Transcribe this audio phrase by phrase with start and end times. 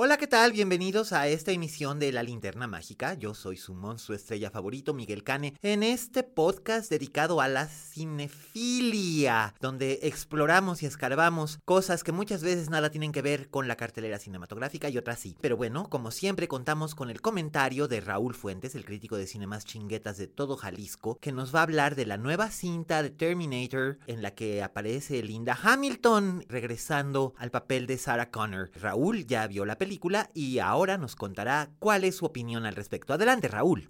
[0.00, 0.52] Hola, ¿qué tal?
[0.52, 3.14] Bienvenidos a esta emisión de La Linterna Mágica.
[3.14, 9.56] Yo soy su monstruo estrella favorito, Miguel Cane, en este podcast dedicado a la cinefilia,
[9.60, 14.20] donde exploramos y escarbamos cosas que muchas veces nada tienen que ver con la cartelera
[14.20, 15.36] cinematográfica y otras sí.
[15.40, 19.48] Pero bueno, como siempre contamos con el comentario de Raúl Fuentes, el crítico de cine
[19.48, 23.10] más chinguetas de todo Jalisco, que nos va a hablar de la nueva cinta de
[23.10, 28.70] Terminator en la que aparece Linda Hamilton regresando al papel de Sarah Connor.
[28.76, 29.87] Raúl ya vio la película
[30.34, 33.12] y ahora nos contará cuál es su opinión al respecto.
[33.14, 33.88] Adelante, Raúl.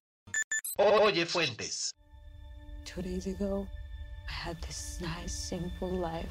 [0.76, 1.94] Oye, Fuentes.
[2.84, 3.66] Two days ago,
[4.28, 6.28] I had this nice, simple life.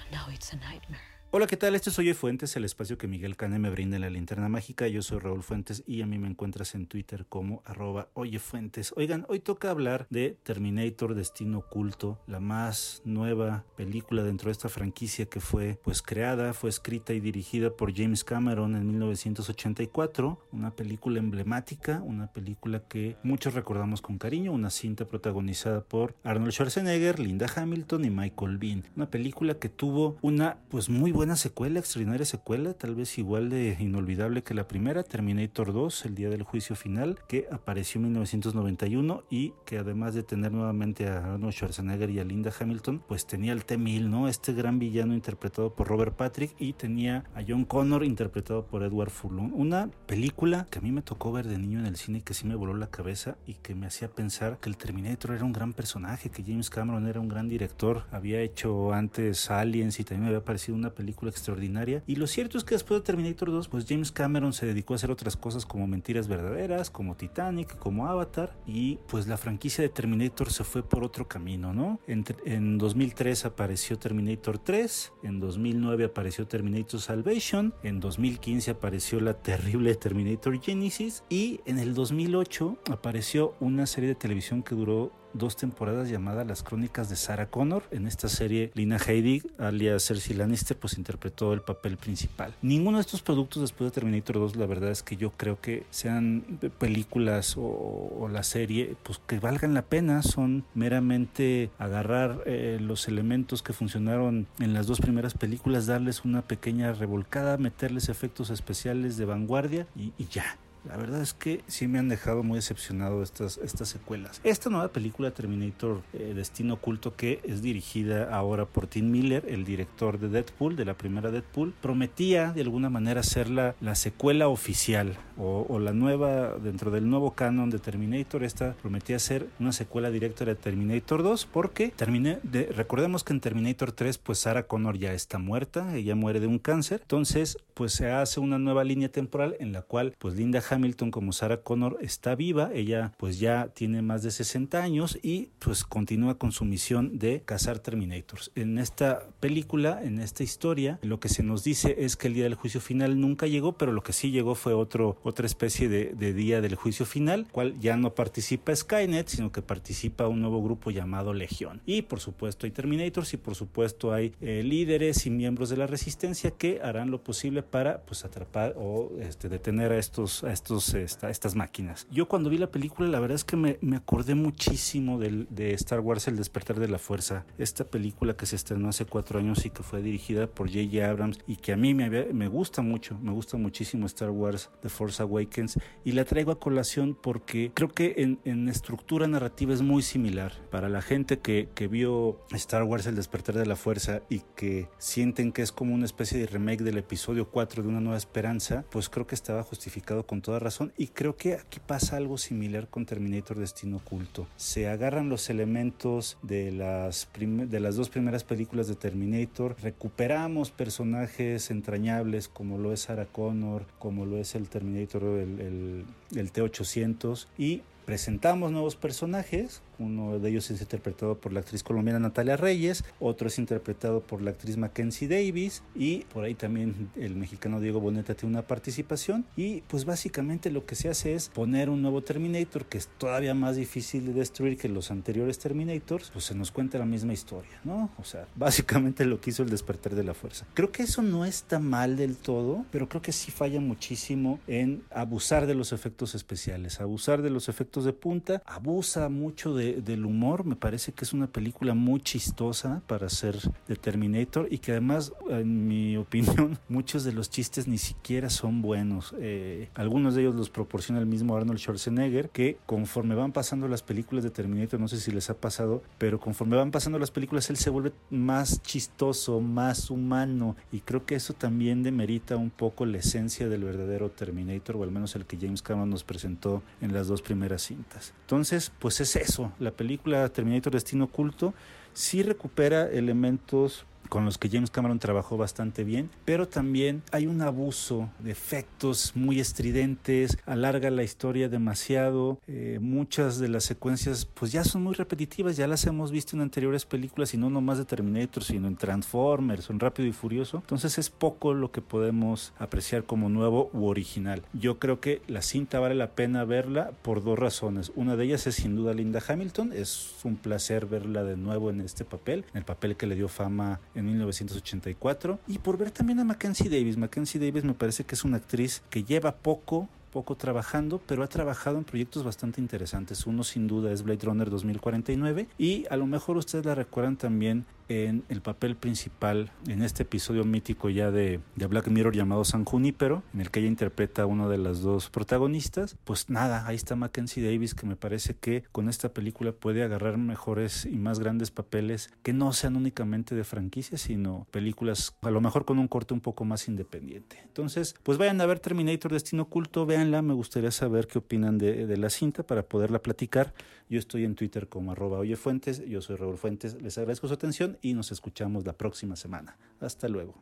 [0.00, 1.15] And now it's a nightmare.
[1.32, 1.74] Hola, ¿qué tal?
[1.74, 4.86] Este es Oye Fuentes, el espacio que Miguel Cane me brinda en la linterna mágica.
[4.86, 8.94] Yo soy Raúl Fuentes y a mí me encuentras en Twitter como arroba Oye Fuentes.
[8.96, 14.68] Oigan, hoy toca hablar de Terminator Destino Oculto, la más nueva película dentro de esta
[14.68, 20.40] franquicia que fue pues creada, fue escrita y dirigida por James Cameron en 1984.
[20.52, 26.52] Una película emblemática, una película que muchos recordamos con cariño, una cinta protagonizada por Arnold
[26.52, 28.84] Schwarzenegger, Linda Hamilton y Michael Bean.
[28.94, 33.74] Una película que tuvo una pues muy buena secuela, extraordinaria secuela, tal vez igual de
[33.80, 39.24] inolvidable que la primera, Terminator 2, el día del juicio final, que apareció en 1991
[39.30, 43.54] y que además de tener nuevamente a Arnold Schwarzenegger y a Linda Hamilton, pues tenía
[43.54, 44.28] el T-1000, ¿no?
[44.28, 49.08] Este gran villano interpretado por Robert Patrick y tenía a John Connor interpretado por Edward
[49.08, 49.52] Furlong.
[49.54, 52.46] Una película que a mí me tocó ver de niño en el cine que sí
[52.46, 55.72] me voló la cabeza y que me hacía pensar que el Terminator era un gran
[55.72, 60.28] personaje, que James Cameron era un gran director, había hecho antes Aliens y también me
[60.28, 62.02] había parecido una película extraordinaria.
[62.06, 64.96] Y lo cierto es que después de Terminator 2, pues James Cameron se dedicó a
[64.96, 68.56] hacer otras cosas como Mentiras Verdaderas, como Titanic, como Avatar.
[68.66, 72.00] Y pues la franquicia de Terminator se fue por otro camino, ¿no?
[72.06, 79.34] En, en 2003 apareció Terminator 3, en 2009 apareció Terminator Salvation, en 2015 apareció la
[79.34, 85.56] terrible Terminator Genesis y en el 2008 apareció una serie de televisión que duró dos
[85.56, 87.84] temporadas llamada Las Crónicas de Sarah Connor.
[87.90, 92.54] En esta serie, Lina Headey, alias Cersei Lannister, pues interpretó el papel principal.
[92.62, 95.84] Ninguno de estos productos después de Terminator 2, la verdad es que yo creo que
[95.90, 96.42] sean
[96.78, 100.22] películas o, la serie, pues que valgan la pena.
[100.22, 106.42] Son meramente agarrar eh, los elementos que funcionaron en las dos primeras películas, darles una
[106.42, 110.56] pequeña revolcada, meterles efectos especiales de vanguardia y ya.
[110.88, 114.40] La verdad es que sí me han dejado muy decepcionado estas, estas secuelas.
[114.44, 119.64] Esta nueva película Terminator eh, Destino Oculto que es dirigida ahora por Tim Miller, el
[119.64, 124.48] director de Deadpool, de la primera Deadpool, prometía de alguna manera ser la, la secuela
[124.48, 128.42] oficial o, la nueva dentro del nuevo canon de Terminator.
[128.44, 133.40] Esta prometía ser una secuela directa de Terminator 2 porque terminé de, recordemos que en
[133.40, 137.00] Terminator 3 pues Sarah Connor ya está muerta, ella muere de un cáncer.
[137.02, 141.32] Entonces pues se hace una nueva línea temporal en la cual pues Linda Hamilton como
[141.32, 146.38] Sarah Connor está viva, ella pues ya tiene más de 60 años y pues continúa
[146.38, 148.50] con su misión de cazar Terminators.
[148.54, 152.44] En esta película, en esta historia, lo que se nos dice es que el día
[152.44, 156.32] del juicio final nunca llegó, pero lo que sí llegó fue otro, otra especie de,
[156.32, 160.90] día del juicio final, cual ya no participa Skynet, sino que participa un nuevo grupo
[160.90, 161.80] llamado Legión.
[161.86, 165.86] Y por supuesto hay Terminators y por supuesto hay eh, líderes y miembros de la
[165.86, 170.94] resistencia que harán lo posible para pues atrapar o este, detener a estos, a estos
[170.94, 172.06] esta, estas máquinas.
[172.10, 176.00] Yo cuando vi la película, la verdad es que me, me acordé muchísimo de Star
[176.00, 177.44] Wars El despertar de la fuerza.
[177.58, 181.08] Esta película que se estrenó hace cuatro años y que fue dirigida por J.J.
[181.08, 184.88] Abrams y que a mí me, me gusta mucho, me gusta muchísimo Star Wars The
[184.88, 189.82] Force Awakens y la traigo a colación porque creo que en, en estructura narrativa es
[189.82, 190.52] muy similar.
[190.70, 194.88] Para la gente que, que vio Star Wars El despertar de la fuerza y que
[194.98, 198.84] sienten que es como una especie de remake del episodio 4 de Una nueva esperanza,
[198.90, 202.88] pues creo que estaba justificado con toda razón y creo que aquí pasa algo similar
[202.88, 204.46] con Terminator Destino Oculto.
[204.56, 211.70] Se agarran los elementos de las, de las dos primeras películas de Terminator, recuperamos personajes
[211.70, 216.04] entrañables como lo es Sarah Connor, como lo es el Terminator, el,
[216.34, 222.18] el T-800 y presentamos nuevos personajes uno de ellos es interpretado por la actriz colombiana
[222.18, 227.36] Natalia Reyes, otro es interpretado por la actriz Mackenzie Davis y por ahí también el
[227.36, 229.44] mexicano Diego Boneta tiene una participación.
[229.56, 233.54] Y pues básicamente lo que se hace es poner un nuevo Terminator que es todavía
[233.54, 237.80] más difícil de destruir que los anteriores Terminators, pues se nos cuenta la misma historia,
[237.84, 238.10] ¿no?
[238.18, 240.66] O sea, básicamente lo que hizo el despertar de la fuerza.
[240.74, 245.02] Creo que eso no está mal del todo, pero creo que sí falla muchísimo en
[245.10, 250.24] abusar de los efectos especiales, abusar de los efectos de punta, abusa mucho de del
[250.24, 250.64] humor.
[250.64, 253.56] Me parece que es una película muy chistosa para ser
[253.88, 258.82] de Terminator y que además, en mi opinión, muchos de los chistes ni siquiera son
[258.82, 259.34] buenos.
[259.38, 264.02] Eh, algunos de ellos los proporciona el mismo Arnold Schwarzenegger, que conforme van pasando las
[264.02, 267.70] películas de Terminator, no sé si les ha pasado, pero conforme van pasando las películas,
[267.70, 273.06] él se vuelve más chistoso, más humano y creo que eso también demerita un poco
[273.06, 277.12] la esencia del verdadero Terminator, o al menos el que James Cameron nos presentó en
[277.12, 278.34] las dos primeras cintas.
[278.42, 281.74] Entonces, pues es eso, la película Terminator Destino Oculto
[282.12, 287.62] sí recupera elementos con los que James Cameron trabajó bastante bien, pero también hay un
[287.62, 294.72] abuso de efectos muy estridentes, alarga la historia demasiado, eh, muchas de las secuencias pues
[294.72, 298.04] ya son muy repetitivas, ya las hemos visto en anteriores películas y no nomás de
[298.04, 303.24] Terminator, sino en Transformers, en Rápido y Furioso, entonces es poco lo que podemos apreciar
[303.24, 304.62] como nuevo u original.
[304.72, 308.66] Yo creo que la cinta vale la pena verla por dos razones, una de ellas
[308.66, 312.78] es sin duda Linda Hamilton, es un placer verla de nuevo en este papel, en
[312.78, 317.16] el papel que le dio fama en 1984 y por ver también a Mackenzie Davis.
[317.16, 321.46] Mackenzie Davis me parece que es una actriz que lleva poco poco trabajando, pero ha
[321.46, 323.46] trabajado en proyectos bastante interesantes.
[323.46, 327.86] Uno sin duda es Blade Runner 2049 y a lo mejor ustedes la recuerdan también
[328.08, 332.84] en el papel principal en este episodio mítico ya de, de, Black Mirror llamado San
[332.84, 336.16] Junípero, en el que ella interpreta a una de las dos protagonistas.
[336.24, 340.38] Pues nada, ahí está Mackenzie Davis, que me parece que con esta película puede agarrar
[340.38, 345.60] mejores y más grandes papeles que no sean únicamente de franquicia, sino películas a lo
[345.60, 347.60] mejor con un corte un poco más independiente.
[347.64, 352.06] Entonces, pues vayan a ver Terminator Destino Oculto, véanla, me gustaría saber qué opinan de,
[352.06, 353.74] de la cinta para poderla platicar.
[354.08, 357.95] Yo estoy en Twitter como arroba oyefuentes, yo soy Raúl Fuentes, les agradezco su atención
[358.02, 359.78] y nos escuchamos la próxima semana.
[360.00, 360.54] Hasta luego.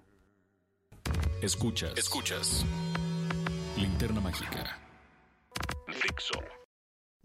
[1.43, 1.93] Escuchas.
[1.97, 2.65] Escuchas.
[3.77, 4.79] Linterna Mágica.
[5.89, 6.41] Fixo.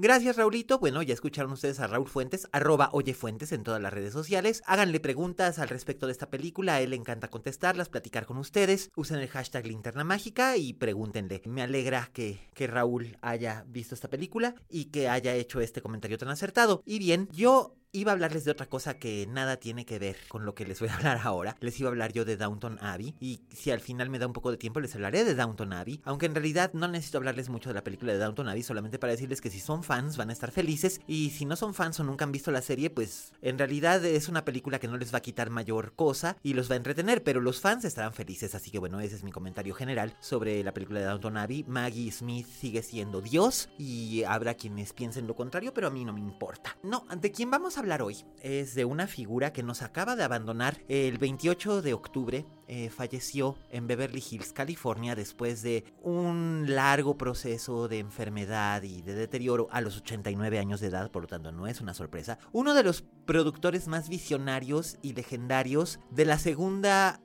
[0.02, 0.80] Gracias, Raulito.
[0.80, 4.62] Bueno, ya escucharon ustedes a Raúl Fuentes, arroba Oye Fuentes en todas las redes sociales.
[4.66, 8.92] Háganle preguntas al respecto de esta película, a él le encanta contestarlas, platicar con ustedes.
[8.96, 11.42] Usen el hashtag Linterna Mágica y pregúntenle.
[11.48, 16.18] Me alegra que, que Raúl haya visto esta película y que haya hecho este comentario
[16.18, 16.82] tan acertado.
[16.86, 20.46] Y bien, yo Iba a hablarles de otra cosa que nada tiene que ver con
[20.46, 21.58] lo que les voy a hablar ahora.
[21.60, 24.34] Les iba a hablar yo de Downton Abbey y si al final me da un
[24.34, 27.72] poco de tiempo les hablaré de Downton Abbey, aunque en realidad no necesito hablarles mucho
[27.72, 30.34] de la película de Downton Abbey, solamente para decirles que si son fans van a
[30.34, 33.58] estar felices y si no son fans o nunca han visto la serie, pues en
[33.58, 36.76] realidad es una película que no les va a quitar mayor cosa y los va
[36.76, 40.16] a entretener, pero los fans estarán felices, así que bueno, ese es mi comentario general
[40.20, 41.66] sobre la película de Downton Abbey.
[41.68, 46.14] Maggie Smith sigue siendo Dios y habrá quienes piensen lo contrario, pero a mí no
[46.14, 46.78] me importa.
[46.84, 50.24] No, ¿de quién vamos a hablar hoy es de una figura que nos acaba de
[50.24, 50.82] abandonar.
[50.88, 57.88] El 28 de octubre eh, falleció en Beverly Hills, California, después de un largo proceso
[57.88, 61.68] de enfermedad y de deterioro a los 89 años de edad, por lo tanto no
[61.68, 62.38] es una sorpresa.
[62.52, 67.22] Uno de los productores más visionarios y legendarios de la segunda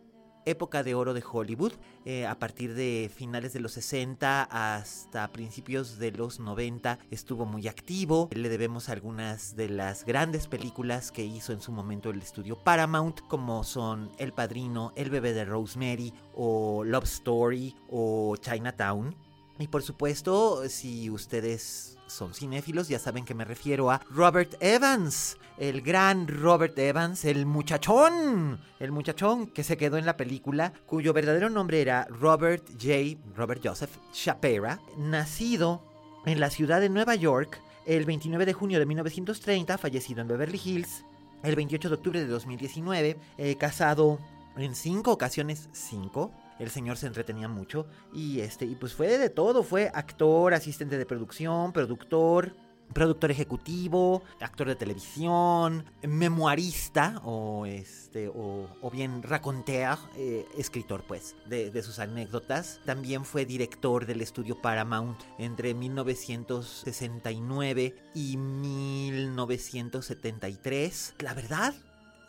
[0.46, 1.72] época de oro de Hollywood,
[2.04, 7.68] eh, a partir de finales de los 60 hasta principios de los 90 estuvo muy
[7.68, 8.28] activo.
[8.32, 13.20] Le debemos algunas de las grandes películas que hizo en su momento el estudio Paramount,
[13.28, 19.14] como son El Padrino, El bebé de Rosemary o Love Story o Chinatown.
[19.58, 25.36] Y por supuesto, si ustedes son cinéfilos, ya saben que me refiero a Robert Evans,
[25.58, 31.12] el gran Robert Evans, el muchachón, el muchachón que se quedó en la película, cuyo
[31.12, 33.18] verdadero nombre era Robert J.
[33.34, 35.82] Robert Joseph Shapira, nacido
[36.24, 40.60] en la ciudad de Nueva York el 29 de junio de 1930, fallecido en Beverly
[40.64, 41.04] Hills
[41.42, 44.18] el 28 de octubre de 2019, eh, casado
[44.56, 49.30] en cinco ocasiones, cinco, el señor se entretenía mucho y este y pues fue de
[49.30, 52.54] todo, fue actor, asistente de producción, productor,
[52.92, 61.82] productor ejecutivo, actor de televisión, memoirista o este o, bien raconteur, eh, escritor pues de,
[61.82, 62.80] sus anécdotas.
[62.84, 71.14] También fue director del estudio Paramount entre 1969 y 1973.
[71.18, 71.74] La verdad,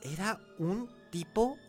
[0.02, 1.60] era un tipo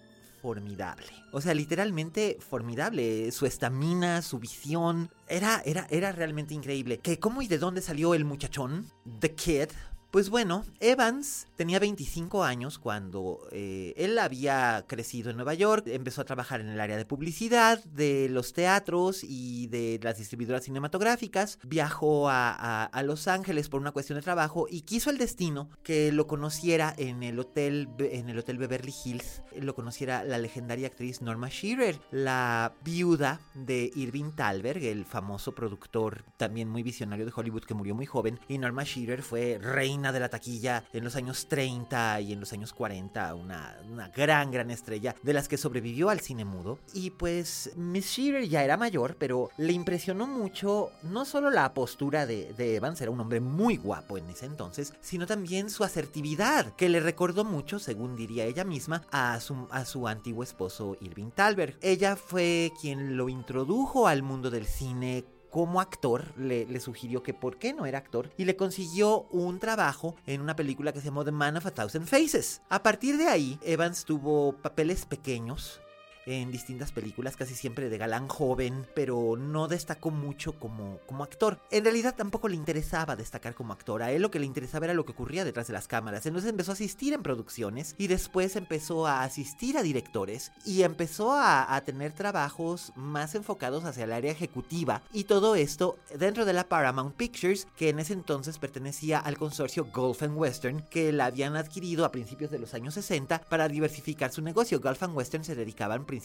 [0.47, 1.09] formidable.
[1.33, 3.33] O sea, literalmente formidable.
[3.33, 5.11] Su estamina, su visión.
[5.27, 6.99] Era, era, era realmente increíble.
[6.99, 8.87] ¿Qué, ¿Cómo y de dónde salió el muchachón?
[9.19, 9.71] The Kid.
[10.17, 16.23] Pues bueno, Evans tenía 25 años cuando eh, él había crecido en Nueva York, empezó
[16.23, 21.59] a trabajar en el área de publicidad, de los teatros y de las distribuidoras cinematográficas,
[21.65, 26.27] viajó a, Los Ángeles por una cuestión de trabajo y quiso el destino que lo
[26.27, 31.51] conociera en el hotel, en el hotel Beverly Hills, lo conociera la legendaria actriz Norma
[31.51, 37.75] Shearer, la viuda de Irving Thalberg, el famoso productor también muy visionario de Hollywood que
[37.75, 42.21] murió muy joven, y Norma Shearer fue reina de la taquilla en los años 30
[42.21, 46.21] y en los años 40, una, una, gran, gran estrella de las que sobrevivió al
[46.21, 46.79] cine mudo.
[46.93, 52.27] Y pues Miss Shearer ya era mayor, pero le impresionó mucho no solo la postura
[52.27, 56.75] de, de, Evans, era un hombre muy guapo en ese entonces, sino también su asertividad,
[56.75, 61.31] que le recordó mucho, según diría ella misma, a su, a su antiguo esposo Irving
[61.31, 61.77] Thalberg.
[61.81, 65.25] Ella fue quien lo introdujo al mundo del cine
[65.57, 70.15] como actor, le, sugirió que por qué no era actor y le consiguió un trabajo
[70.27, 72.61] en una película que se llamó The Man of a Thousand Faces.
[72.69, 75.81] A partir de ahí, Evans tuvo papeles pequeños
[76.27, 81.61] en distintas películas, casi siempre de galán joven, pero no destacó mucho como, como actor.
[81.71, 84.95] En realidad tampoco le interesaba destacar como actor, a él lo que le interesaba era
[84.95, 86.27] lo que ocurría detrás de las cámaras.
[86.27, 91.33] Entonces empezó a asistir en producciones y después empezó a asistir a directores y empezó
[91.33, 96.53] a, a tener trabajos más enfocados hacia el área ejecutiva y todo esto dentro de
[96.53, 101.27] la Paramount Pictures, que en ese entonces pertenecía al consorcio Gulf and Western, que la
[101.27, 104.81] habían adquirido a principios de los años 60 para diversificar su negocio.
[104.81, 106.16] Gulf and Western se dedicaban principalmente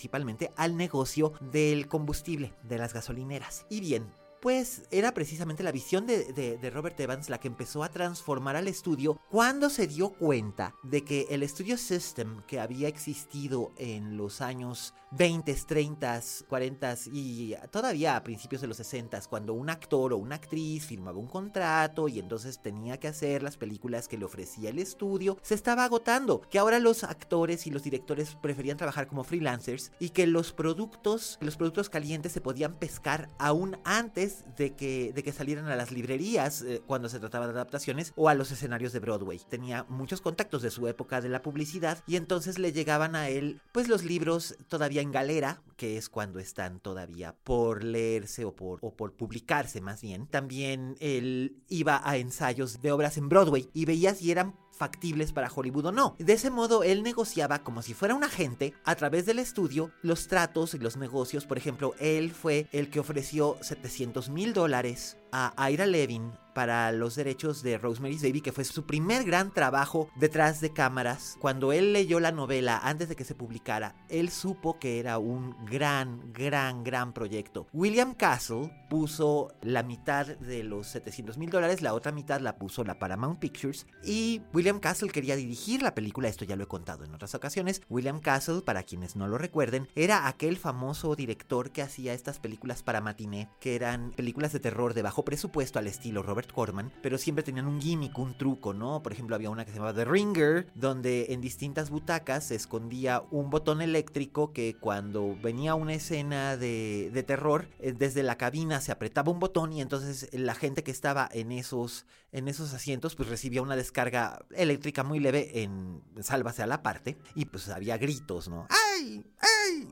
[0.55, 3.65] al negocio del combustible, de las gasolineras.
[3.69, 7.83] Y bien, pues era precisamente la visión de, de, de, Robert Evans la que empezó
[7.83, 12.87] a transformar al estudio cuando se dio cuenta de que el Studio System que había
[12.87, 19.53] existido en los años 20, 30, 40 y todavía a principios de los 60, cuando
[19.53, 24.07] un actor o una actriz firmaba un contrato y entonces tenía que hacer las películas
[24.07, 28.35] que le ofrecía el estudio, se estaba agotando, que ahora los actores y los directores
[28.35, 33.77] preferían trabajar como freelancers y que los productos, los productos calientes se podían pescar aún
[33.83, 38.13] antes de que, de que salieran a las librerías eh, cuando se trataba de adaptaciones
[38.15, 39.41] o a los escenarios de Broadway.
[39.49, 43.61] Tenía muchos contactos de su época de la publicidad y entonces le llegaban a él
[43.71, 48.79] pues los libros todavía en galera, que es cuando están todavía por leerse o por,
[48.81, 50.27] o por publicarse más bien.
[50.27, 55.51] También él iba a ensayos de obras en Broadway y veía si eran factibles para
[55.53, 56.15] Hollywood o no.
[56.17, 60.27] De ese modo, él negociaba como si fuera un agente a través del estudio los
[60.27, 61.45] tratos y los negocios.
[61.45, 67.15] Por ejemplo, él fue el que ofreció 700 mil dólares a Ira Levin para los
[67.15, 71.37] derechos de Rosemary's Baby, que fue su primer gran trabajo detrás de cámaras.
[71.39, 75.55] Cuando él leyó la novela antes de que se publicara, él supo que era un
[75.65, 77.67] gran, gran, gran proyecto.
[77.73, 82.83] William Castle puso la mitad de los 700 mil dólares, la otra mitad la puso
[82.83, 87.03] la Paramount Pictures y William Castle quería dirigir la película, esto ya lo he contado
[87.03, 87.81] en otras ocasiones.
[87.89, 92.83] William Castle, para quienes no lo recuerden, era aquel famoso director que hacía estas películas
[92.83, 97.17] para matiné, que eran películas de terror de bajo presupuesto al estilo Robert Corman, pero
[97.17, 99.01] siempre tenían un gimmick, un truco, ¿no?
[99.03, 103.23] Por ejemplo, había una que se llamaba The Ringer, donde en distintas butacas se escondía
[103.31, 108.81] un botón eléctrico que cuando venía una escena de, de terror, eh, desde la cabina
[108.81, 113.15] se apretaba un botón y entonces la gente que estaba en esos, en esos asientos
[113.15, 117.97] pues recibía una descarga eléctrica muy leve en Sálvase a la parte y pues había
[117.97, 118.67] gritos, ¿no?
[118.69, 119.25] ¡Ay!
[119.39, 119.87] ¡Ay!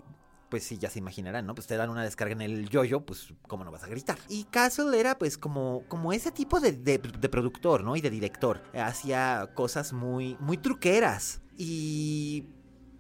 [0.50, 1.54] pues sí, ya se imaginarán, ¿no?
[1.54, 4.18] Pues te dan una descarga en el yoyo, pues cómo no vas a gritar.
[4.28, 7.96] Y Castle era pues como, como ese tipo de, de, de productor, ¿no?
[7.96, 8.64] Y de director.
[8.74, 11.42] Hacía cosas muy, muy truqueras.
[11.56, 12.48] Y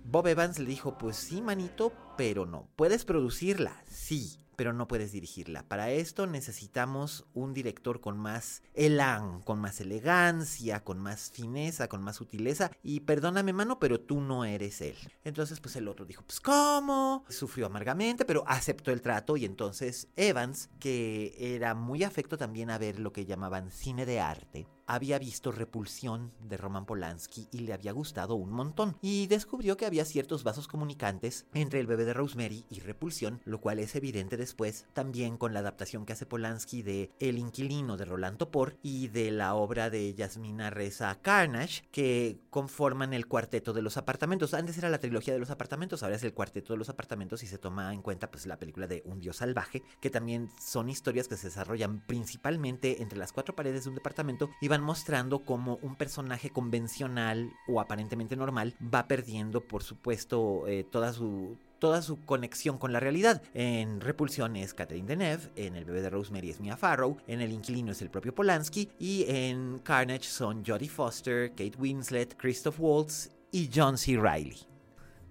[0.05, 2.69] Bob Evans le dijo, pues sí, manito, pero no.
[2.75, 3.81] ¿Puedes producirla?
[3.89, 5.63] Sí pero no puedes dirigirla.
[5.63, 12.03] Para esto necesitamos un director con más elan, con más elegancia, con más fineza, con
[12.03, 12.69] más sutileza.
[12.83, 14.97] Y perdóname, mano, pero tú no eres él.
[15.23, 17.23] Entonces, pues el otro dijo, pues ¿cómo?
[17.29, 22.77] Sufrió amargamente, pero aceptó el trato y entonces Evans, que era muy afecto también a
[22.77, 27.73] ver lo que llamaban cine de arte, había visto Repulsión de Roman Polanski y le
[27.73, 28.97] había gustado un montón.
[29.01, 33.61] Y descubrió que había ciertos vasos comunicantes entre el bebé de Rosemary y Repulsión, lo
[33.61, 38.05] cual es evidente después también con la adaptación que hace Polanski de El inquilino de
[38.05, 43.83] Roland Topor y de la obra de Yasmina Reza Carnage, que conforman el cuarteto de
[43.83, 44.55] los apartamentos.
[44.55, 47.47] Antes era la trilogía de los apartamentos, ahora es el cuarteto de los apartamentos y
[47.47, 51.27] se toma en cuenta pues la película de Un Dios Salvaje, que también son historias
[51.27, 55.79] que se desarrollan principalmente entre las cuatro paredes de un departamento y van mostrando cómo
[55.81, 62.23] un personaje convencional o aparentemente normal va perdiendo, por supuesto, eh, toda su toda su
[62.25, 63.41] conexión con la realidad.
[63.53, 67.53] En Repulsión es Catherine Deneuve, en El bebé de Rosemary es Mia Farrow, en El
[67.53, 73.31] inquilino es el propio Polanski y en Carnage son Jodie Foster, Kate Winslet, Christoph Waltz
[73.51, 74.17] y John C.
[74.17, 74.57] Reilly.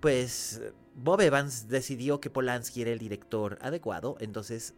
[0.01, 0.63] Pues
[0.95, 4.75] Bob Evans decidió que Polanski era el director adecuado, entonces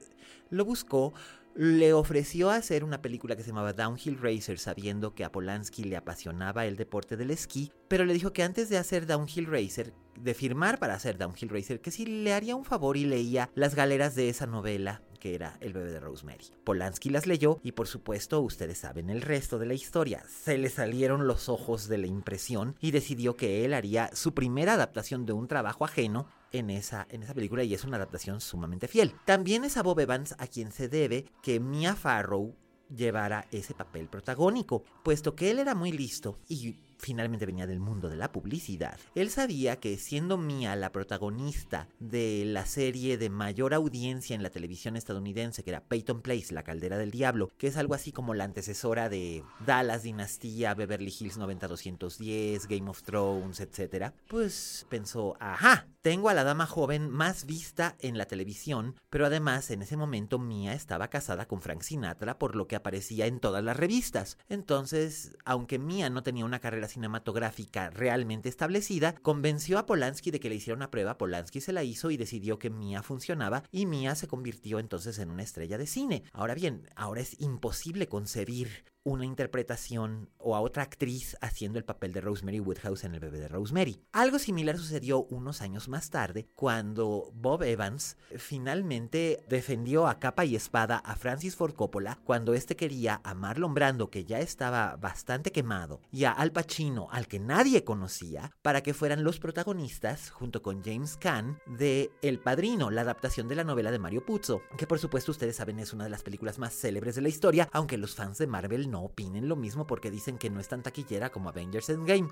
[0.50, 1.14] lo buscó,
[1.60, 5.98] le ofreció hacer una película que se llamaba Downhill Racer sabiendo que a Polanski le
[5.98, 10.32] apasionaba el deporte del esquí, pero le dijo que antes de hacer Downhill Racer, de
[10.32, 14.14] firmar para hacer Downhill Racer, que si le haría un favor y leía las galeras
[14.14, 16.46] de esa novela que era El bebé de Rosemary.
[16.64, 20.24] Polanski las leyó y por supuesto ustedes saben el resto de la historia.
[20.26, 24.72] Se le salieron los ojos de la impresión y decidió que él haría su primera
[24.72, 28.88] adaptación de un trabajo ajeno en esa, en esa película y es una adaptación sumamente
[28.88, 29.14] fiel.
[29.24, 32.54] También es a Bob Evans a quien se debe que Mia Farrow
[32.94, 38.08] llevara ese papel protagónico, puesto que él era muy listo y finalmente venía del mundo
[38.08, 38.98] de la publicidad.
[39.14, 44.50] Él sabía que siendo Mia la protagonista de la serie de mayor audiencia en la
[44.50, 48.34] televisión estadounidense, que era Peyton Place, La Caldera del Diablo, que es algo así como
[48.34, 55.88] la antecesora de Dallas Dinastía, Beverly Hills 90210, Game of Thrones, etc., pues pensó, ajá,
[56.02, 60.38] tengo a la dama joven más vista en la televisión, pero además en ese momento
[60.38, 64.38] Mia estaba casada con Frank Sinatra, por lo que aparecía en todas las revistas.
[64.48, 70.48] Entonces, aunque Mia no tenía una carrera cinematográfica realmente establecida, convenció a Polanski de que
[70.48, 74.14] le hiciera una prueba, Polanski se la hizo y decidió que Mia funcionaba y Mia
[74.14, 76.24] se convirtió entonces en una estrella de cine.
[76.32, 82.12] Ahora bien, ahora es imposible concebir una interpretación o a otra actriz haciendo el papel
[82.12, 84.02] de Rosemary Woodhouse en El bebé de Rosemary.
[84.12, 90.54] Algo similar sucedió unos años más tarde cuando Bob Evans finalmente defendió a capa y
[90.54, 95.50] espada a Francis Ford Coppola cuando este quería a Marlon Brando que ya estaba bastante
[95.52, 100.62] quemado y a Al Pacino al que nadie conocía para que fueran los protagonistas junto
[100.62, 104.86] con James Caan de El Padrino, la adaptación de la novela de Mario Puzo, que
[104.86, 107.96] por supuesto ustedes saben es una de las películas más célebres de la historia, aunque
[107.96, 111.30] los fans de Marvel no opinen lo mismo porque dicen que no es tan taquillera
[111.30, 112.28] como Avengers Endgame.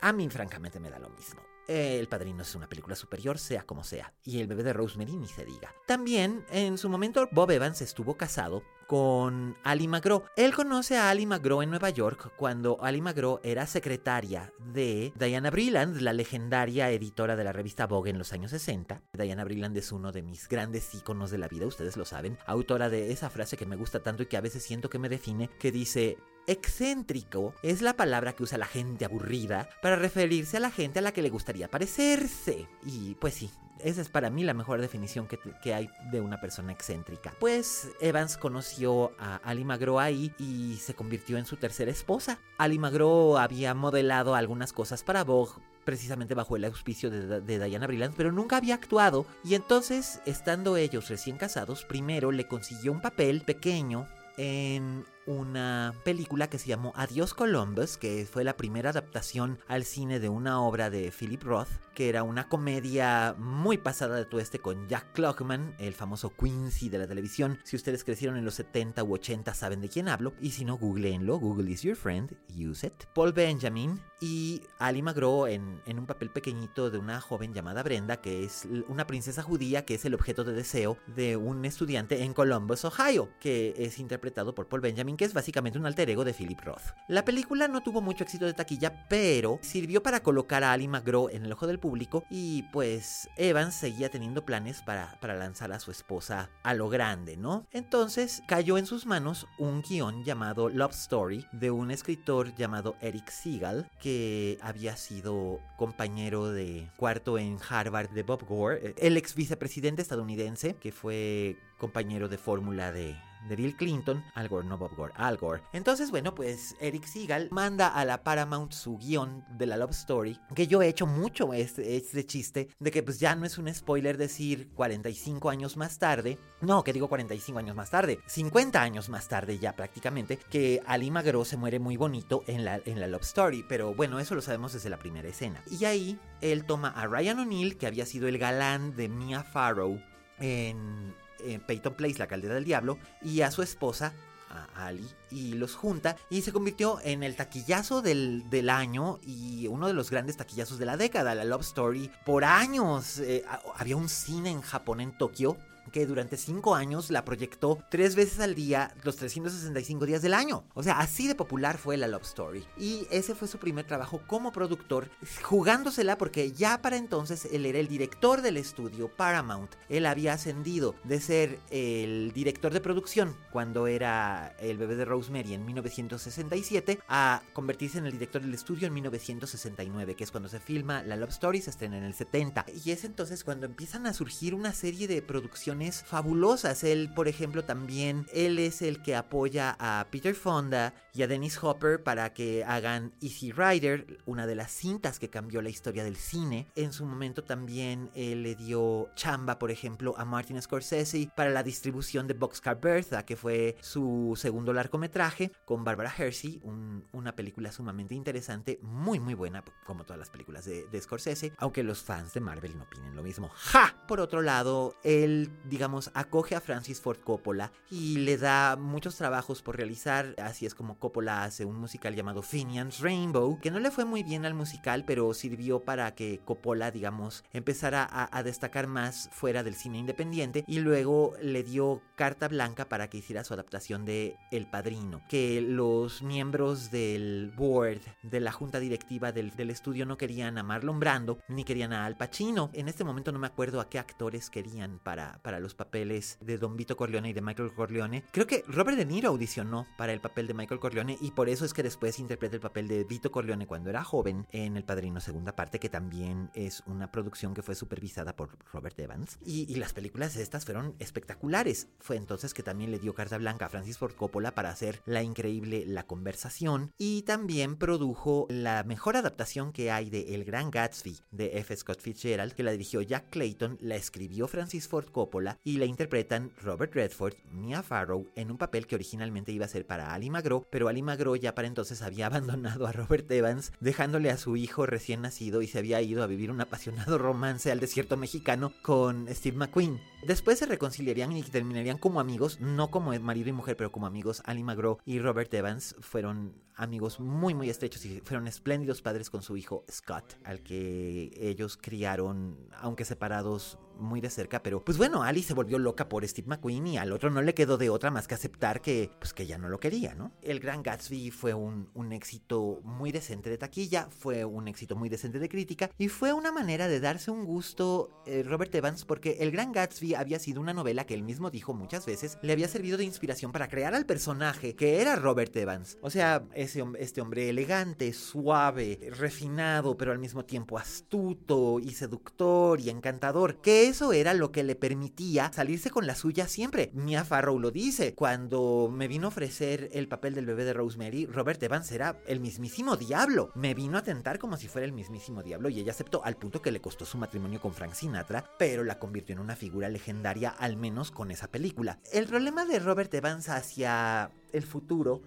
[0.00, 1.40] A mí francamente me da lo mismo.
[1.68, 5.28] El Padrino es una película superior, sea como sea, y El bebé de Rosemary ni
[5.28, 5.74] se diga.
[5.86, 10.24] También, en su momento, Bob Evans estuvo casado con Ali McGraw.
[10.34, 15.50] Él conoce a Ali McGraw en Nueva York cuando Ali McGraw era secretaria de Diana
[15.50, 19.02] Brilland, la legendaria editora de la revista Vogue en los años 60.
[19.12, 22.88] Diana Brilland es uno de mis grandes íconos de la vida, ustedes lo saben, autora
[22.88, 25.50] de esa frase que me gusta tanto y que a veces siento que me define,
[25.58, 26.16] que dice,
[26.48, 31.02] excéntrico es la palabra que usa la gente aburrida para referirse a la gente a
[31.02, 32.66] la que le gustaría parecerse.
[32.84, 36.40] Y pues sí, esa es para mí la mejor definición que, que, hay de una
[36.40, 37.34] persona excéntrica.
[37.38, 42.38] Pues Evans conoció a Ali McGraw ahí y se convirtió en su tercera esposa.
[42.56, 45.52] Ali McGraw había modelado algunas cosas para Vogue
[45.84, 50.76] precisamente bajo el auspicio de, de, Diana Brilland, pero nunca había actuado y entonces, estando
[50.76, 54.06] ellos recién casados, primero le consiguió un papel pequeño
[54.36, 60.20] en una película que se llamó Adiós Columbus, que fue la primera adaptación al cine
[60.20, 64.88] de una obra de Philip Roth, que era una comedia muy pasada de tueste con
[64.88, 67.58] Jack Klugman, el famoso Quincy de la televisión.
[67.62, 70.78] Si ustedes crecieron en los 70 u 80 saben de quién hablo, y si no,
[70.78, 72.94] googleenlo, Google is your friend, use it.
[73.14, 78.22] Paul Benjamin y Ali McGraw en, en un papel pequeñito de una joven llamada Brenda,
[78.22, 82.32] que es una princesa judía que es el objeto de deseo de un estudiante en
[82.32, 86.32] Columbus, Ohio, que es interpretado por Paul Benjamin que es básicamente un alter ego de
[86.32, 86.94] Philip Roth.
[87.08, 91.28] La película no tuvo mucho éxito de taquilla, pero sirvió para colocar a Ali McGraw
[91.28, 95.80] en el ojo del público y pues Evans seguía teniendo planes para, para lanzar a
[95.80, 97.66] su esposa a lo grande, ¿no?
[97.72, 103.28] Entonces cayó en sus manos un guion llamado Love Story de un escritor llamado Eric
[103.28, 110.00] Seagal que había sido compañero de cuarto en Harvard de Bob Gore, el ex vicepresidente
[110.00, 113.16] estadounidense que fue compañero de fórmula de,
[113.48, 115.62] de Bill Clinton, Al Gore, no Bob Gore, Al Gore.
[115.72, 120.38] Entonces, bueno, pues Eric Segal manda a la Paramount su guion de la Love Story,
[120.54, 123.72] que yo he hecho mucho este, este chiste de que pues ya no es un
[123.72, 129.08] spoiler decir 45 años más tarde, no, que digo 45 años más tarde, 50 años
[129.08, 133.06] más tarde ya prácticamente, que Ali Magro se muere muy bonito en la, en la
[133.06, 135.62] Love Story, pero bueno, eso lo sabemos desde la primera escena.
[135.70, 140.00] Y ahí él toma a Ryan O'Neill, que había sido el galán de Mia Farrow
[140.38, 144.12] en en Peyton Place, la caldera del diablo, y a su esposa,
[144.50, 149.86] a Ali, y los junta y se convirtió en el taquillazo del, año y uno
[149.86, 152.10] de los grandes taquillazos de la década, la Love Story.
[152.24, 153.44] Por años eh,
[153.76, 155.58] había un cine en Japón, en Tokio,
[155.90, 160.64] que durante cinco años la proyectó tres veces al día, los 365 días del año.
[160.74, 162.64] O sea, así de popular fue la Love Story.
[162.76, 165.10] Y ese fue su primer trabajo como productor,
[165.42, 169.74] jugándosela porque ya para entonces él era el director del estudio Paramount.
[169.88, 175.54] Él había ascendido de ser el director de producción cuando era el bebé de Rosemary
[175.54, 180.60] en 1967 a convertirse en el director del estudio en 1969, que es cuando se
[180.60, 182.66] filma la Love Story, se estrena en el 70.
[182.84, 186.84] Y es entonces cuando empiezan a surgir una serie de producciones fabulosas.
[186.84, 191.58] Él, por ejemplo, también, él es el que apoya a Peter Fonda y a Dennis
[191.60, 196.14] Hopper para que hagan Easy Rider, una de las cintas que cambió la historia del
[196.14, 196.68] cine.
[196.76, 202.28] En su momento también le dio chamba, por ejemplo, a Martin Scorsese para la distribución
[202.28, 206.62] de Boxcar Bertha, que fue su segundo largometraje con Barbara Hershey,
[207.10, 212.00] una película sumamente interesante, muy muy buena, como todas las películas de, Scorsese, aunque los
[212.00, 213.48] fans de Marvel no opinen lo mismo.
[213.48, 214.04] ¡Ja!
[214.06, 219.62] Por otro lado, él digamos, acoge a Francis Ford Coppola y le da muchos trabajos
[219.62, 220.36] por realizar.
[220.38, 220.96] Así es como
[221.28, 225.32] hace un musical llamado Finian's Rainbow, que no le fue muy bien al musical, pero
[225.34, 231.34] sirvió para que Coppola, digamos, empezara a, destacar más fuera del cine independiente y luego
[231.42, 236.90] le dio carta blanca para que hiciera su adaptación de El Padrino, que los miembros
[236.90, 241.64] del board, de la junta directiva del, del estudio no querían a Marlon Brando ni
[241.64, 242.70] querían a Al Pacino.
[242.72, 246.58] En este momento no me acuerdo a qué actores querían para, para los papeles de
[246.58, 248.24] Don Vito Corleone y de Michael Corleone.
[248.30, 251.64] Creo que Robert De Niro audicionó para el papel de Michael Corleone y por eso
[251.64, 255.20] es que después interpreta el papel de Vito Corleone cuando era joven en El Padrino
[255.20, 259.38] Segunda Parte, que también es una producción que fue supervisada por Robert Evans.
[259.44, 261.86] Y, las películas estas fueron espectaculares.
[262.00, 265.22] Fue entonces que también le dio carta blanca a Francis Ford Coppola para hacer la
[265.22, 271.16] increíble La Conversación y también produjo la mejor adaptación que hay de El Gran Gatsby
[271.30, 271.76] de F.
[271.76, 276.50] Scott Fitzgerald, que la dirigió Jack Clayton, la escribió Francis Ford Coppola y la interpretan
[276.60, 280.66] Robert Redford, Mia Farrow en un papel que originalmente iba a ser para Ali Magro,
[280.86, 285.22] Ali Magro ya para entonces había abandonado a Robert Evans, dejándole a su hijo recién
[285.22, 289.56] nacido y se había ido a vivir un apasionado romance al desierto mexicano con Steve
[289.56, 289.98] McQueen.
[290.22, 294.42] Después se reconciliarían y terminarían como amigos, no como marido y mujer, pero como amigos.
[294.44, 299.42] Ali Magro y Robert Evans fueron amigos muy muy estrechos y fueron espléndidos padres con
[299.42, 305.24] su hijo Scott, al que ellos criaron, aunque separados muy de cerca, pero pues bueno,
[305.24, 308.12] Ali se volvió loca por Steve McQueen y al otro no le quedó de otra
[308.12, 310.30] más que aceptar que pues que ya no lo quería, ¿no?
[310.40, 315.08] El Gran Gatsby fue un, un éxito muy decente de taquilla, fue un éxito muy
[315.08, 319.38] decente de crítica y fue una manera de darse un gusto eh, Robert Evans porque
[319.40, 322.68] El Gran Gatsby había sido una novela que él mismo dijo muchas veces le había
[322.68, 325.98] servido de inspiración para crear al personaje que era Robert Evans.
[326.02, 332.80] O sea, ese, este hombre elegante, suave, refinado, pero al mismo tiempo astuto y seductor
[332.80, 336.90] y encantador, que eso era lo que le permitía salirse con la suya siempre.
[336.94, 341.26] Mia Farrow lo dice, cuando me vino a ofrecer el papel del bebé de Rosemary,
[341.26, 343.50] Robert Evans era el mismísimo diablo.
[343.54, 346.62] Me vino a tentar como si fuera el mismísimo diablo y ella aceptó al punto
[346.62, 350.50] que le costó su matrimonio con Frank Sinatra, pero la convirtió en una figura legendaria
[350.50, 351.98] al menos con esa película.
[352.12, 355.22] El problema de Robert Evans hacia el futuro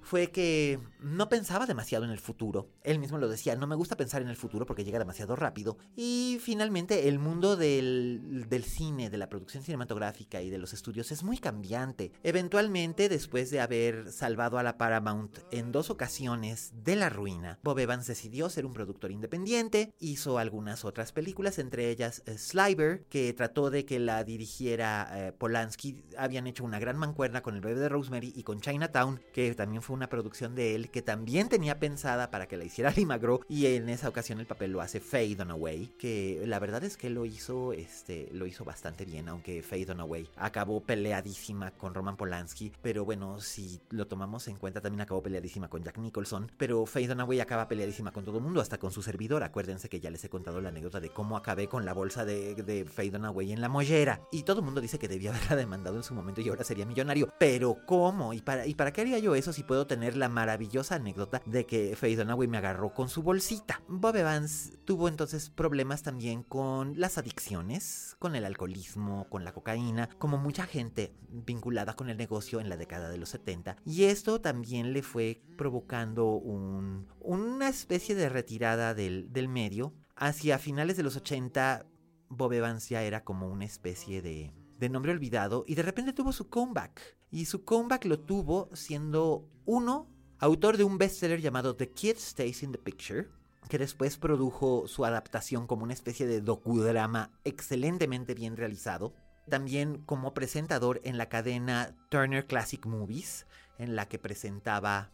[0.00, 2.68] fue que no pensaba demasiado en el futuro.
[2.84, 5.78] Él mismo lo decía, no me gusta pensar en el futuro porque llega demasiado rápido.
[5.96, 11.12] Y finalmente el mundo del, del, cine, de la producción cinematográfica y de los estudios
[11.12, 12.12] es muy cambiante.
[12.22, 17.78] Eventualmente, después de haber salvado a la Paramount en dos ocasiones de la ruina, Bob
[17.78, 23.32] Evans decidió ser un productor independiente, hizo algunas otras películas, entre ellas eh, Sliver, que
[23.32, 26.02] trató de que la dirigiera eh, Polanski.
[26.16, 29.82] Habían hecho una gran mancuerna con El bebé de Rosemary y con Chinatown, que también
[29.82, 33.66] fue una producción de él que también tenía pensada para que la hiciera Limagro y
[33.66, 37.26] en esa ocasión el papel lo hace Faye Dunaway, que la verdad es que lo
[37.26, 43.04] hizo, este, lo hizo bastante bien, aunque Faye Dunaway acabó peleadísima con Roman Polanski, pero
[43.04, 47.40] bueno, si lo tomamos en cuenta también acabó peleadísima con Jack Nicholson, pero Faye Dunaway
[47.40, 50.30] acaba peleadísima con todo el mundo, hasta con su servidor, acuérdense que ya les he
[50.30, 53.68] contado la anécdota de cómo acabé con la bolsa de, de Faye Dunaway en la
[53.68, 56.64] mollera, y todo el mundo dice que debía haberla demandado en su momento y ahora
[56.64, 58.32] sería millonario, pero ¿cómo?
[58.32, 61.66] ¿Y para, ¿y para qué haría yo eso si puedo tener la maravillosa anécdota de
[61.66, 63.82] que Faye Dunaway me agarró con su bolsita?
[63.88, 70.08] Bob Evans tuvo entonces problemas también con las adicciones, con el alcoholismo, con la cocaína,
[70.18, 73.76] como mucha gente vinculada con el negocio en la década de los 70.
[73.84, 79.92] Y esto también le fue provocando un, una especie de retirada del, del medio.
[80.14, 81.86] Hacia finales de los 80,
[82.28, 86.32] Bob Evans ya era como una especie de, de nombre olvidado y de repente tuvo
[86.32, 87.16] su comeback.
[87.30, 90.08] Y su comeback lo tuvo siendo uno,
[90.42, 93.28] autor de un bestseller llamado The Kid Stays in the Picture,
[93.68, 99.14] que después produjo su adaptación como una especie de docudrama excelentemente bien realizado.
[99.48, 103.46] También como presentador en la cadena Turner Classic Movies,
[103.78, 105.12] en la que presentaba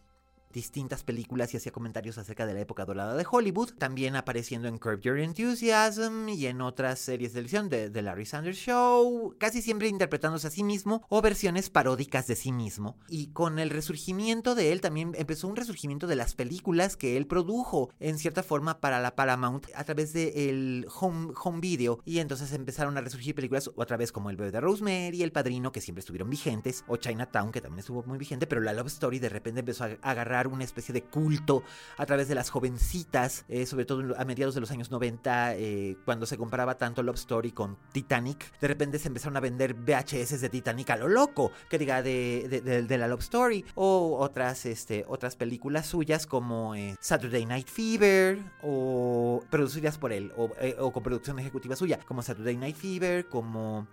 [0.52, 4.78] distintas películas y hacía comentarios acerca de la época dorada de Hollywood, también apareciendo en
[4.78, 9.62] Curb Your Enthusiasm y en otras series de televisión de The Larry Sanders Show, casi
[9.62, 12.96] siempre interpretándose a sí mismo o versiones paródicas de sí mismo.
[13.08, 17.26] Y con el resurgimiento de él también empezó un resurgimiento de las películas que él
[17.26, 22.52] produjo en cierta forma para la Paramount a través del home, home video y entonces
[22.52, 26.00] empezaron a resurgir películas otra vez como El bebé de Rosemary, El Padrino que siempre
[26.00, 29.60] estuvieron vigentes o Chinatown que también estuvo muy vigente, pero la Love Story de repente
[29.60, 31.62] empezó a agarrar una especie de culto
[31.96, 35.96] a través de las jovencitas, eh, sobre todo a mediados de los años 90, eh,
[36.04, 38.58] cuando se comparaba tanto Love Story con Titanic.
[38.60, 42.84] De repente se empezaron a vender VHS de Titanic a lo loco, que diga de,
[42.86, 48.38] de, la Love Story, o otras, este, otras películas suyas como eh, Saturday Night Fever,
[48.62, 53.86] o producidas por él, o, o, con producción ejecutiva suya, como Saturday Night Fever, como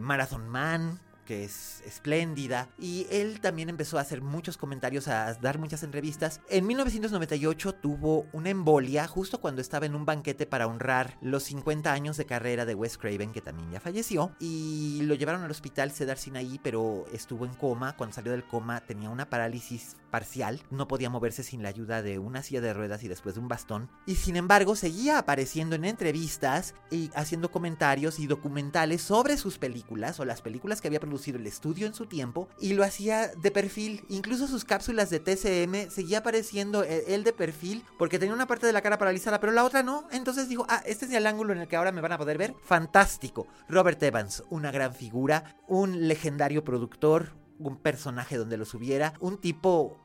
[0.00, 2.68] Marathon Man que es espléndida.
[2.78, 6.40] Y él también empezó a hacer muchos comentarios, a dar muchas entrevistas.
[6.48, 11.92] En 1998 tuvo una embolia justo cuando estaba en un banquete para honrar los 50
[11.92, 14.32] años de carrera de Wes Craven, que también ya falleció.
[14.38, 17.96] Y lo llevaron al hospital Cedar Sinai, pero estuvo en coma.
[17.96, 20.60] Cuando salió del coma tenía una parálisis parcial.
[20.70, 23.48] No podía moverse sin la ayuda de una silla de ruedas y después de un
[23.48, 23.90] bastón.
[24.06, 30.20] Y sin embargo seguía apareciendo en entrevistas y haciendo comentarios y documentales sobre sus películas
[30.20, 31.00] o las películas que había
[31.36, 34.04] el estudio en su tiempo y lo hacía de perfil.
[34.08, 38.72] Incluso sus cápsulas de TCM seguía apareciendo él de perfil porque tenía una parte de
[38.72, 40.06] la cara paralizada, pero la otra no.
[40.10, 42.38] Entonces dijo, ah, este es el ángulo en el que ahora me van a poder
[42.38, 42.54] ver.
[42.64, 43.46] Fantástico.
[43.68, 49.98] Robert Evans, una gran figura, un legendario productor, un personaje donde lo subiera, un tipo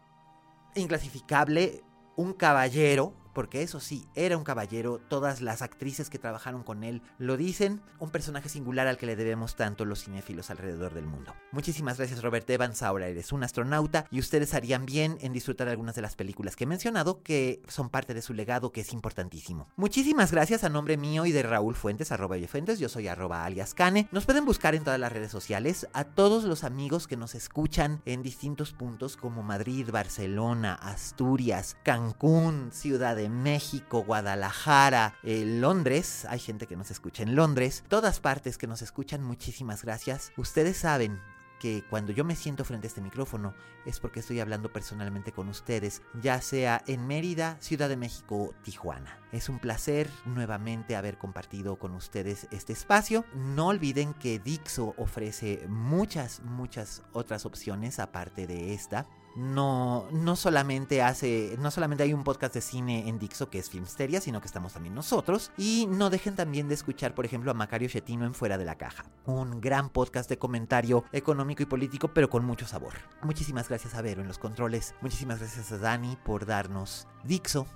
[0.76, 1.84] inclasificable,
[2.16, 7.04] un caballero, porque eso sí, era un caballero, todas las actrices que trabajaron con él
[7.20, 11.36] lo dicen, un personaje singular al que le debemos tanto los cinéfilos alrededor del mundo.
[11.52, 15.94] Muchísimas gracias Robert Evans, ahora eres un astronauta y ustedes harían bien en disfrutar algunas
[15.94, 19.68] de las películas que he mencionado que son parte de su legado que es importantísimo.
[19.76, 23.76] Muchísimas gracias a nombre mío y de Raúl Fuentes, arroba Fuentes, yo soy arroba alias
[23.76, 24.08] Cane.
[24.12, 28.02] Nos pueden buscar en todas las redes sociales a todos los amigos que nos escuchan
[28.06, 36.40] en distintos puntos como Madrid, Barcelona, Asturias, Cancún, Ciudad de México, Guadalajara, eh, Londres, hay
[36.40, 40.32] gente que nos escucha en Londres, todas partes que nos escuchan, muchísimas gracias.
[40.38, 41.20] Ustedes saben
[41.60, 43.54] que cuando yo me siento frente a este micrófono
[43.86, 48.54] es porque estoy hablando personalmente con ustedes, ya sea en Mérida, Ciudad de México o
[48.64, 49.20] Tijuana.
[49.32, 53.26] Es un placer nuevamente haber compartido con ustedes este espacio.
[53.34, 61.04] No olviden que Dixo ofrece muchas, muchas otras opciones aparte de esta no, no solamente
[61.04, 64.48] hace, no solamente hay un podcast de cine en Dixo que es Filmsteria, sino que
[64.48, 65.52] estamos también nosotros.
[65.58, 68.80] Y no dejen también de escuchar, por ejemplo, a Macario Chetino en Fuera de la
[68.80, 69.06] Caja.
[69.26, 72.94] Un gran podcast de comentario económico y político, pero con mucho sabor.
[73.22, 74.96] Muchísimas gracias a Vero en los controles.
[75.02, 77.68] Muchísimas gracias a Dani por darnos Dixo.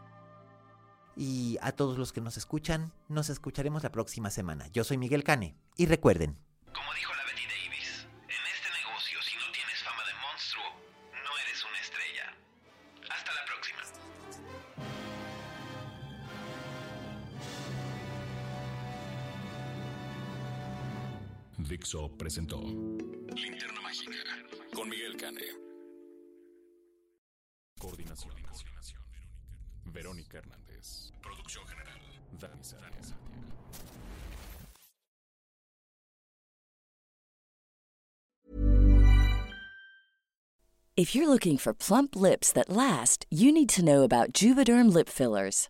[1.15, 4.67] Y a todos los que nos escuchan, nos escucharemos la próxima semana.
[4.69, 5.55] Yo soy Miguel Cane.
[5.77, 6.37] Y recuerden.
[6.73, 7.20] Como dijo la
[21.71, 24.11] Dixo presentó Linterna Mágica
[24.75, 25.39] con Miguel Cane.
[27.79, 28.33] Coordinación.
[29.85, 31.13] Verónica Hernández.
[31.21, 31.97] Producción general.
[32.41, 32.61] Dani.
[40.97, 45.07] If you're looking for plump lips that last, you need to know about Juvederm lip
[45.07, 45.69] fillers.